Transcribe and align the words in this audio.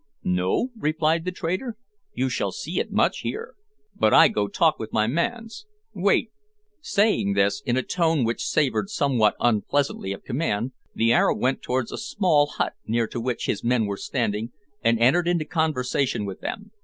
"No?" 0.23 0.69
replied 0.75 1.25
the 1.25 1.31
trader; 1.31 1.77
"you 2.11 2.27
shall 2.27 2.51
see 2.51 2.79
it 2.79 2.91
much 2.91 3.19
here. 3.19 3.53
But 3.95 4.15
I 4.15 4.29
go 4.29 4.47
talk 4.47 4.79
with 4.79 4.91
my 4.91 5.05
mans. 5.05 5.67
Wait." 5.93 6.31
Saying 6.81 7.33
this, 7.33 7.61
in 7.67 7.77
a 7.77 7.83
tone 7.83 8.23
which 8.25 8.41
savoured 8.43 8.89
somewhat 8.89 9.35
unpleasantly 9.39 10.11
of 10.11 10.23
command, 10.23 10.71
the 10.95 11.13
Arab 11.13 11.39
went 11.39 11.61
towards 11.61 11.91
a 11.91 11.99
small 11.99 12.47
hut 12.47 12.73
near 12.87 13.05
to 13.05 13.21
which 13.21 13.45
his 13.45 13.63
men 13.63 13.85
were 13.85 13.95
standing, 13.95 14.51
and 14.83 14.97
entered 14.97 15.27
into 15.27 15.45
conversation 15.45 16.25
with 16.25 16.39
them. 16.41 16.71